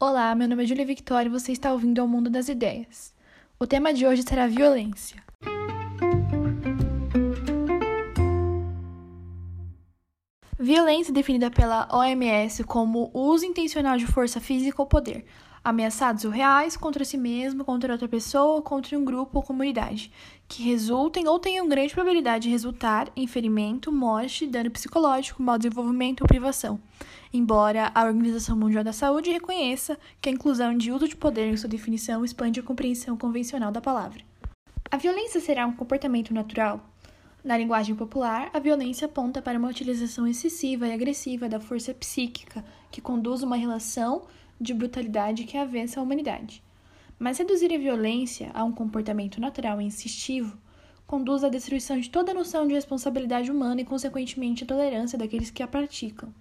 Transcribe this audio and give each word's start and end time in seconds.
Olá, 0.00 0.34
meu 0.34 0.48
nome 0.48 0.64
é 0.64 0.66
Julia 0.66 0.84
Victoria 0.84 1.28
e 1.28 1.32
você 1.32 1.52
está 1.52 1.72
ouvindo 1.72 2.00
ao 2.00 2.08
Mundo 2.08 2.28
das 2.28 2.48
Ideias. 2.48 3.14
O 3.60 3.66
tema 3.66 3.94
de 3.94 4.04
hoje 4.04 4.24
será 4.24 4.48
violência. 4.48 5.22
Violência 10.58 11.12
é 11.12 11.14
definida 11.14 11.48
pela 11.48 11.88
OMS 11.92 12.64
como 12.64 13.08
uso 13.14 13.46
intencional 13.46 13.96
de 13.96 14.04
força 14.04 14.40
física 14.40 14.82
ou 14.82 14.86
poder, 14.86 15.24
ameaçados 15.64 16.26
ou 16.26 16.30
reais 16.30 16.76
contra 16.76 17.04
si 17.04 17.16
mesmo, 17.16 17.64
contra 17.64 17.92
outra 17.92 18.06
pessoa, 18.06 18.60
contra 18.60 18.98
um 18.98 19.04
grupo 19.04 19.38
ou 19.38 19.42
comunidade, 19.42 20.12
que 20.46 20.62
resultem 20.62 21.26
ou 21.26 21.38
tenham 21.38 21.66
grande 21.66 21.94
probabilidade 21.94 22.44
de 22.44 22.50
resultar 22.50 23.10
em 23.16 23.26
ferimento, 23.26 23.90
morte, 23.90 24.46
dano 24.46 24.70
psicológico, 24.70 25.42
mau 25.42 25.56
desenvolvimento 25.56 26.20
ou 26.20 26.28
privação. 26.28 26.78
Embora 27.32 27.90
a 27.94 28.04
Organização 28.04 28.56
Mundial 28.56 28.84
da 28.84 28.92
Saúde 28.92 29.30
reconheça 29.30 29.98
que 30.20 30.28
a 30.28 30.32
inclusão 30.32 30.76
de 30.76 30.92
uso 30.92 31.08
de 31.08 31.16
poder 31.16 31.50
em 31.50 31.56
sua 31.56 31.68
definição 31.68 32.24
expande 32.24 32.60
a 32.60 32.62
compreensão 32.62 33.16
convencional 33.16 33.72
da 33.72 33.80
palavra. 33.80 34.20
A 34.90 34.98
violência 34.98 35.40
será 35.40 35.66
um 35.66 35.72
comportamento 35.72 36.34
natural? 36.34 36.80
Na 37.42 37.58
linguagem 37.58 37.94
popular, 37.94 38.48
a 38.54 38.58
violência 38.58 39.06
aponta 39.06 39.42
para 39.42 39.58
uma 39.58 39.68
utilização 39.68 40.26
excessiva 40.26 40.86
e 40.86 40.92
agressiva 40.92 41.48
da 41.48 41.58
força 41.58 41.92
psíquica 41.92 42.64
que 42.90 43.00
conduz 43.00 43.42
uma 43.42 43.56
relação 43.56 44.22
de 44.60 44.74
brutalidade 44.74 45.44
que 45.44 45.56
avessa 45.56 46.00
a 46.00 46.02
humanidade. 46.02 46.62
Mas 47.18 47.38
reduzir 47.38 47.72
a 47.72 47.78
violência 47.78 48.50
a 48.54 48.64
um 48.64 48.72
comportamento 48.72 49.40
natural 49.40 49.80
e 49.80 49.84
insistivo 49.84 50.58
conduz 51.06 51.44
à 51.44 51.48
destruição 51.48 51.98
de 51.98 52.10
toda 52.10 52.34
noção 52.34 52.66
de 52.66 52.74
responsabilidade 52.74 53.50
humana 53.50 53.80
e, 53.80 53.84
consequentemente, 53.84 54.64
à 54.64 54.66
tolerância 54.66 55.18
daqueles 55.18 55.50
que 55.50 55.62
a 55.62 55.68
praticam. 55.68 56.32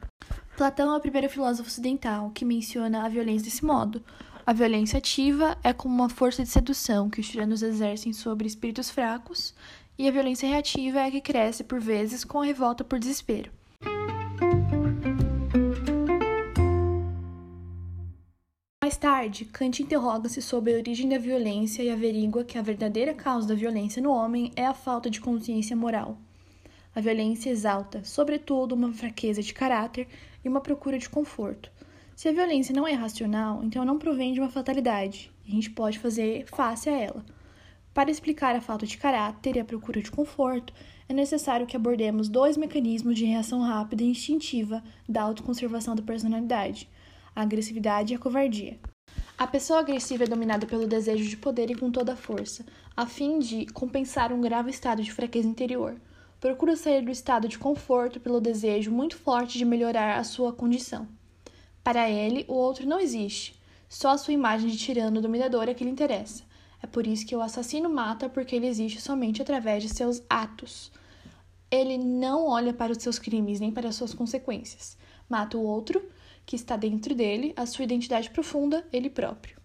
Platão 0.55 0.94
é 0.94 0.98
o 0.98 1.02
primeiro 1.02 1.30
filósofo 1.30 1.70
ocidental 1.70 2.31
que 2.31 2.45
menciona 2.45 3.05
a 3.05 3.09
violência 3.09 3.45
desse 3.45 3.66
modo. 3.66 4.03
A 4.45 4.53
violência 4.53 4.98
ativa 4.98 5.58
é 5.64 5.73
como 5.73 5.95
uma 5.95 6.09
força 6.09 6.44
de 6.44 6.50
sedução 6.50 7.09
que 7.09 7.20
os 7.20 7.27
tiranos 7.27 7.61
exercem 7.61 8.14
sobre 8.14 8.48
espíritos 8.48 8.89
fracos, 8.89 9.53
e 9.98 10.08
a 10.08 10.11
violência 10.11 10.50
reativa 10.50 11.00
é 11.00 11.08
a 11.08 11.11
que 11.11 11.22
cresce, 11.22 11.64
por 11.64 11.80
vezes, 11.80 12.23
com 12.23 12.42
a 12.42 12.45
revolta 12.45 12.83
por 12.83 13.00
desespero. 13.00 13.52
Mais 18.84 18.98
tarde, 18.98 19.45
Kant 19.45 19.81
interroga-se 19.81 20.42
sobre 20.42 20.73
a 20.73 20.76
origem 20.76 21.08
da 21.08 21.17
violência 21.17 21.81
e 21.81 21.89
averigua 21.89 22.44
que 22.44 22.58
a 22.58 22.62
verdadeira 22.62 23.14
causa 23.14 23.48
da 23.48 23.56
violência 23.56 24.02
no 24.02 24.12
homem 24.12 24.52
é 24.58 24.66
a 24.66 24.73
falta 24.73 25.09
de 25.09 25.22
consciência 25.22 25.73
moral. 25.73 26.17
A 26.94 27.00
violência 27.00 27.50
exalta, 27.50 28.04
sobretudo, 28.04 28.76
uma 28.76 28.92
fraqueza 28.92 29.42
de 29.42 29.54
caráter 29.54 30.06
e 30.44 30.50
uma 30.50 30.59
procura 30.59 31.00
de 31.00 31.08
conforto. 31.08 31.72
Se 32.14 32.28
a 32.28 32.34
violência 32.34 32.76
não 32.76 32.86
é 32.86 32.92
racional, 32.92 33.64
então 33.64 33.86
não 33.86 33.98
provém 33.98 34.34
de 34.34 34.42
uma 34.42 34.50
fatalidade, 34.50 35.31
e 35.45 35.52
a 35.54 35.56
gente 35.56 35.70
pode 35.70 35.98
fazer 35.98 36.45
face 36.48 36.89
a 36.89 37.00
ela. 37.00 37.23
Para 37.94 38.11
explicar 38.11 38.54
a 38.54 38.59
falta 38.59 38.86
de 38.86 38.98
caráter 38.98 39.56
e 39.56 39.61
a 39.61 39.66
procura 39.66 40.02
de 40.02 40.11
conforto, 40.11 40.73
é 41.08 41.14
necessário 41.14 41.66
que 41.66 41.78
abordemos 41.78 42.28
dois 42.28 42.58
mecanismos 42.58 43.17
de 43.17 43.23
reação 43.23 43.61
rápida 43.61 44.04
e 44.04 44.08
instintiva 44.08 44.84
da 45.08 45.22
autoconservação 45.22 45.95
da 45.95 46.04
personalidade 46.04 46.89
a 47.36 47.42
agressividade 47.42 48.14
e 48.14 48.16
a 48.16 48.20
covardia. 48.20 48.80
A 49.38 49.48
pessoa 49.48 49.80
agressiva 49.80 50.23
é 50.23 50.28
dominada 50.28 50.66
pelo 50.66 50.88
desejo 50.88 51.28
de 51.28 51.36
poder 51.38 51.72
e 51.72 51.76
com 51.76 51.92
toda 51.92 52.14
a 52.14 52.16
força, 52.16 52.66
a 52.95 53.06
fim 53.06 53.39
de 53.39 53.66
compensar 53.67 54.31
um 54.31 54.42
grave 54.42 54.70
estado 54.70 55.02
de 55.02 55.12
fraqueza 55.12 55.48
interior. 55.48 55.95
Procura 56.39 56.76
sair 56.76 57.02
do 57.02 57.11
estado 57.11 57.48
de 57.48 57.58
conforto 57.58 58.20
pelo 58.20 58.39
desejo 58.39 58.92
muito 58.92 59.17
forte 59.17 59.58
de 59.58 59.66
melhorar 59.66 60.17
a 60.17 60.23
sua 60.23 60.54
condição. 60.54 61.08
Para 61.84 62.09
ele, 62.09 62.45
o 62.48 62.54
outro 62.54 62.88
não 62.88 63.00
existe, 63.00 63.59
só 63.89 64.09
a 64.09 64.17
sua 64.17 64.34
imagem 64.34 64.70
de 64.70 64.78
tirano 64.78 65.22
dominador 65.22 65.70
é 65.70 65.73
que 65.73 65.84
lhe 65.84 65.89
interessa. 65.89 66.44
É 66.81 66.88
por 66.88 67.06
isso 67.06 67.26
que 67.26 67.36
o 67.36 67.42
assassino 67.42 67.89
mata, 67.89 68.27
porque 68.27 68.55
ele 68.55 68.67
existe 68.67 68.99
somente 68.99 69.42
através 69.42 69.83
de 69.83 69.89
seus 69.89 70.23
atos. 70.30 70.92
Ele 71.70 71.98
não 71.98 72.48
olha 72.48 72.73
para 72.73 72.92
os 72.92 72.98
seus 72.98 73.20
crimes 73.20 73.60
nem 73.60 73.72
para 73.72 73.89
as 73.89 73.95
suas 73.95 74.14
consequências. 74.14 74.98
Mata 75.30 75.58
o 75.58 75.64
outro 75.64 76.04
que 76.45 76.55
está 76.55 76.76
dentro 76.76 77.15
dele, 77.15 77.54
a 77.55 77.65
sua 77.65 77.86
identidade 77.86 78.30
profunda, 78.30 78.86
ele 78.92 79.09
próprio. 79.09 79.58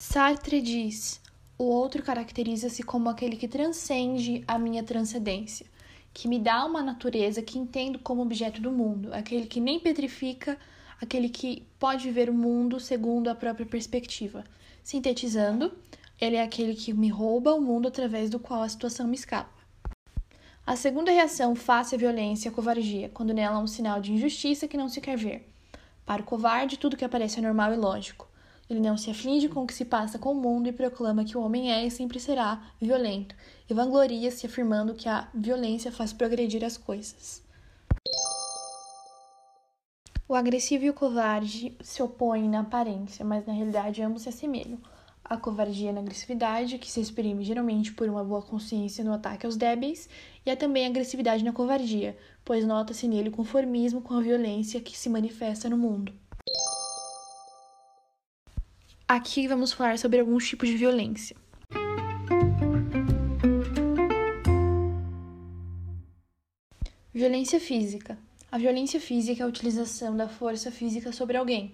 Sartre 0.00 0.60
diz: 0.60 1.20
o 1.58 1.64
outro 1.64 2.02
caracteriza-se 2.02 2.82
como 2.82 3.08
aquele 3.08 3.36
que 3.36 3.48
transcende 3.48 4.44
a 4.46 4.58
minha 4.58 4.82
transcendência, 4.82 5.66
que 6.12 6.28
me 6.28 6.38
dá 6.38 6.64
uma 6.64 6.82
natureza 6.82 7.42
que 7.42 7.58
entendo 7.58 7.98
como 7.98 8.22
objeto 8.22 8.60
do 8.60 8.70
mundo, 8.70 9.12
aquele 9.12 9.46
que 9.46 9.60
nem 9.60 9.80
petrifica, 9.80 10.58
aquele 11.00 11.28
que 11.28 11.66
pode 11.78 12.10
ver 12.10 12.28
o 12.28 12.34
mundo 12.34 12.78
segundo 12.78 13.28
a 13.28 13.34
própria 13.34 13.66
perspectiva. 13.66 14.44
Sintetizando, 14.82 15.72
ele 16.20 16.36
é 16.36 16.42
aquele 16.42 16.74
que 16.74 16.92
me 16.92 17.08
rouba 17.08 17.54
o 17.54 17.60
mundo 17.60 17.88
através 17.88 18.30
do 18.30 18.38
qual 18.38 18.62
a 18.62 18.68
situação 18.68 19.06
me 19.06 19.14
escapa. 19.14 19.55
A 20.66 20.74
segunda 20.74 21.12
reação 21.12 21.54
face 21.54 21.94
à 21.94 21.98
violência 21.98 22.48
é 22.48 22.50
a 22.50 22.52
covardia, 22.52 23.08
quando 23.14 23.32
nela 23.32 23.54
há 23.54 23.60
um 23.60 23.68
sinal 23.68 24.00
de 24.00 24.12
injustiça 24.12 24.66
que 24.66 24.76
não 24.76 24.88
se 24.88 25.00
quer 25.00 25.16
ver. 25.16 25.48
Para 26.04 26.22
o 26.22 26.24
covarde, 26.24 26.76
tudo 26.76 26.96
que 26.96 27.04
aparece 27.04 27.38
é 27.38 27.42
normal 27.42 27.72
e 27.72 27.76
lógico. 27.76 28.26
Ele 28.68 28.80
não 28.80 28.96
se 28.96 29.08
aflige 29.08 29.48
com 29.48 29.62
o 29.62 29.66
que 29.66 29.72
se 29.72 29.84
passa 29.84 30.18
com 30.18 30.32
o 30.32 30.34
mundo 30.34 30.68
e 30.68 30.72
proclama 30.72 31.24
que 31.24 31.38
o 31.38 31.40
homem 31.40 31.72
é 31.72 31.86
e 31.86 31.90
sempre 31.90 32.18
será 32.18 32.60
violento, 32.80 33.32
e 33.70 33.74
vangloria-se 33.74 34.44
afirmando 34.44 34.94
que 34.94 35.08
a 35.08 35.28
violência 35.32 35.92
faz 35.92 36.12
progredir 36.12 36.64
as 36.64 36.76
coisas. 36.76 37.40
O 40.28 40.34
agressivo 40.34 40.84
e 40.84 40.90
o 40.90 40.94
covarde 40.94 41.76
se 41.80 42.02
opõem 42.02 42.48
na 42.48 42.62
aparência, 42.62 43.24
mas 43.24 43.46
na 43.46 43.52
realidade 43.52 44.02
ambos 44.02 44.22
se 44.22 44.30
assemelham 44.30 44.80
a 45.28 45.36
covardia 45.36 45.92
na 45.92 46.00
agressividade, 46.00 46.78
que 46.78 46.90
se 46.90 47.00
exprime 47.00 47.44
geralmente 47.44 47.92
por 47.92 48.08
uma 48.08 48.24
boa 48.24 48.42
consciência 48.42 49.04
no 49.04 49.12
ataque 49.12 49.44
aos 49.44 49.56
débeis, 49.56 50.08
e 50.44 50.50
há 50.50 50.56
também 50.56 50.86
a 50.86 50.88
agressividade 50.88 51.44
na 51.44 51.52
covardia, 51.52 52.16
pois 52.44 52.64
nota-se 52.64 53.08
nele 53.08 53.30
conformismo 53.30 54.00
com 54.00 54.14
a 54.14 54.20
violência 54.20 54.80
que 54.80 54.96
se 54.96 55.08
manifesta 55.08 55.68
no 55.68 55.76
mundo. 55.76 56.12
Aqui 59.08 59.46
vamos 59.46 59.72
falar 59.72 59.98
sobre 59.98 60.20
alguns 60.20 60.48
tipos 60.48 60.68
de 60.68 60.76
violência. 60.76 61.36
Violência 67.12 67.58
física. 67.58 68.18
A 68.50 68.58
violência 68.58 69.00
física 69.00 69.42
é 69.42 69.44
a 69.44 69.48
utilização 69.48 70.16
da 70.16 70.28
força 70.28 70.70
física 70.70 71.12
sobre 71.12 71.36
alguém, 71.36 71.72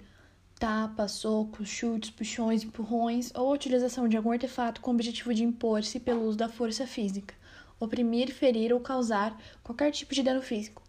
tapas, 0.62 1.10
socos, 1.10 1.68
chutes, 1.68 2.10
puxões, 2.10 2.62
empurrões 2.62 3.32
ou 3.34 3.48
a 3.48 3.52
utilização 3.52 4.06
de 4.06 4.16
algum 4.16 4.30
artefato 4.30 4.80
com 4.80 4.92
o 4.92 4.94
objetivo 4.94 5.34
de 5.34 5.42
impor-se 5.42 5.98
pelo 5.98 6.24
uso 6.24 6.38
da 6.38 6.48
força 6.48 6.86
física, 6.86 7.34
oprimir, 7.80 8.32
ferir 8.32 8.72
ou 8.72 8.78
causar 8.78 9.36
qualquer 9.64 9.90
tipo 9.90 10.14
de 10.14 10.22
dano 10.22 10.40
físico. 10.40 10.80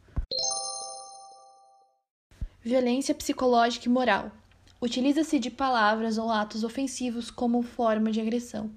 Violência 2.61 3.15
psicológica 3.15 3.87
e 3.87 3.91
moral. 3.91 4.31
Utiliza-se 4.79 5.39
de 5.39 5.49
palavras 5.49 6.19
ou 6.19 6.29
atos 6.29 6.63
ofensivos 6.63 7.31
como 7.31 7.63
forma 7.63 8.11
de 8.11 8.21
agressão. 8.21 8.69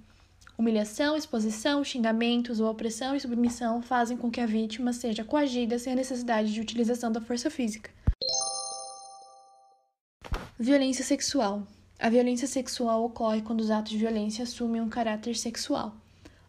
Humilhação, 0.56 1.14
exposição, 1.14 1.84
xingamentos 1.84 2.58
ou 2.58 2.70
opressão 2.70 3.14
e 3.14 3.20
submissão 3.20 3.82
fazem 3.82 4.16
com 4.16 4.30
que 4.30 4.40
a 4.40 4.46
vítima 4.46 4.94
seja 4.94 5.22
coagida 5.22 5.78
sem 5.78 5.92
a 5.92 5.96
necessidade 5.96 6.54
de 6.54 6.60
utilização 6.62 7.12
da 7.12 7.20
força 7.20 7.50
física. 7.50 7.90
Violência 10.58 11.04
sexual. 11.04 11.66
A 11.98 12.08
violência 12.08 12.48
sexual 12.48 13.04
ocorre 13.04 13.42
quando 13.42 13.60
os 13.60 13.70
atos 13.70 13.92
de 13.92 13.98
violência 13.98 14.42
assumem 14.42 14.80
um 14.80 14.88
caráter 14.88 15.36
sexual. 15.36 15.94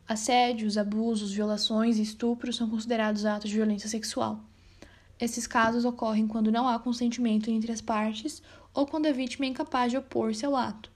Assédios, 0.08 0.78
abusos, 0.78 1.34
violações 1.34 1.98
e 1.98 2.04
estupros 2.04 2.56
são 2.56 2.70
considerados 2.70 3.26
atos 3.26 3.50
de 3.50 3.58
violência 3.58 3.90
sexual. 3.90 4.40
Esses 5.20 5.46
casos 5.46 5.84
ocorrem 5.84 6.26
quando 6.26 6.54
não 6.54 6.70
há 6.70 6.80
consentimento 6.80 7.52
entre 7.52 7.70
as 7.70 7.82
partes 7.82 8.42
ou 8.74 8.88
quando 8.88 9.08
a 9.08 9.12
vítima 9.12 9.46
é 9.46 9.50
incapaz 9.50 9.92
de 9.92 9.98
opor-se 9.98 10.46
ao 10.46 10.56
ato, 10.56 10.90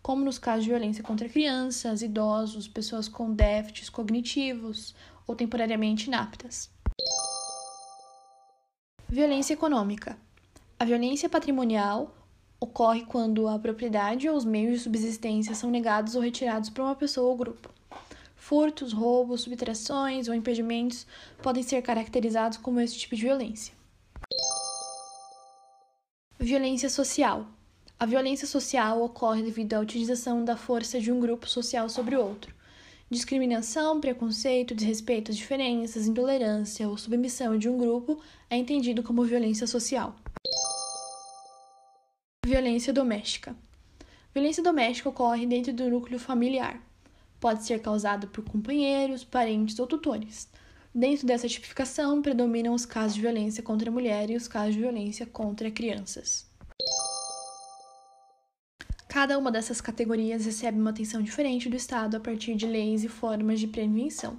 como 0.00 0.24
nos 0.24 0.38
casos 0.38 0.62
de 0.62 0.70
violência 0.70 1.02
contra 1.02 1.28
crianças, 1.28 2.02
idosos, 2.02 2.68
pessoas 2.68 3.08
com 3.08 3.34
déficits 3.34 3.90
cognitivos 3.90 4.94
ou 5.26 5.34
temporariamente 5.34 6.06
inaptas. 6.06 6.70
Violência 9.08 9.54
econômica. 9.54 10.16
A 10.78 10.84
violência 10.84 11.28
patrimonial 11.28 12.14
ocorre 12.60 13.04
quando 13.04 13.48
a 13.48 13.58
propriedade 13.58 14.28
ou 14.28 14.36
os 14.36 14.44
meios 14.44 14.78
de 14.78 14.84
subsistência 14.84 15.54
são 15.54 15.70
negados 15.70 16.14
ou 16.14 16.22
retirados 16.22 16.70
por 16.70 16.82
uma 16.82 16.94
pessoa 16.94 17.28
ou 17.28 17.36
grupo. 17.36 17.70
Furtos, 18.36 18.92
roubos, 18.92 19.42
subtrações 19.42 20.28
ou 20.28 20.34
impedimentos 20.34 21.06
podem 21.42 21.62
ser 21.62 21.80
caracterizados 21.82 22.58
como 22.58 22.80
esse 22.80 22.96
tipo 22.96 23.16
de 23.16 23.22
violência. 23.22 23.74
Violência 26.38 26.90
social. 26.90 27.46
A 27.98 28.04
violência 28.04 28.46
social 28.46 29.02
ocorre 29.02 29.42
devido 29.42 29.72
à 29.74 29.80
utilização 29.80 30.44
da 30.44 30.56
força 30.56 31.00
de 31.00 31.10
um 31.10 31.20
grupo 31.20 31.48
social 31.48 31.88
sobre 31.88 32.16
outro. 32.16 32.54
Discriminação, 33.10 34.00
preconceito, 34.00 34.74
desrespeito 34.74 35.30
às 35.30 35.36
diferenças, 35.36 36.06
intolerância 36.06 36.88
ou 36.88 36.98
submissão 36.98 37.56
de 37.56 37.68
um 37.68 37.78
grupo 37.78 38.20
é 38.50 38.56
entendido 38.56 39.02
como 39.02 39.24
violência 39.24 39.66
social. 39.66 40.14
Violência 42.46 42.92
doméstica. 42.92 43.56
Violência 44.34 44.62
doméstica 44.62 45.08
ocorre 45.08 45.46
dentro 45.46 45.72
do 45.72 45.88
núcleo 45.88 46.18
familiar. 46.18 46.78
Pode 47.40 47.64
ser 47.64 47.80
causada 47.80 48.26
por 48.26 48.44
companheiros, 48.44 49.24
parentes 49.24 49.78
ou 49.78 49.86
tutores. 49.86 50.46
Dentro 50.94 51.26
dessa 51.26 51.48
tipificação, 51.48 52.20
predominam 52.20 52.74
os 52.74 52.84
casos 52.84 53.14
de 53.14 53.22
violência 53.22 53.62
contra 53.62 53.88
a 53.88 53.92
mulher 53.92 54.28
e 54.28 54.36
os 54.36 54.46
casos 54.46 54.74
de 54.74 54.80
violência 54.80 55.24
contra 55.24 55.70
crianças. 55.70 56.46
Cada 59.08 59.38
uma 59.38 59.50
dessas 59.50 59.80
categorias 59.80 60.44
recebe 60.44 60.78
uma 60.78 60.90
atenção 60.90 61.22
diferente 61.22 61.70
do 61.70 61.76
Estado 61.76 62.18
a 62.18 62.20
partir 62.20 62.56
de 62.56 62.66
leis 62.66 63.04
e 63.04 63.08
formas 63.08 63.58
de 63.58 63.66
prevenção. 63.66 64.38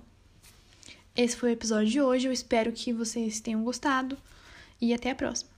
Esse 1.16 1.36
foi 1.36 1.50
o 1.50 1.54
episódio 1.54 1.88
de 1.88 2.02
hoje, 2.02 2.28
eu 2.28 2.31
espero 2.31 2.72
que 2.72 2.94
vocês 2.94 3.40
tenham 3.40 3.63
gostado 3.63 4.16
e 4.80 4.94
até 4.94 5.10
a 5.10 5.16
próxima. 5.16 5.55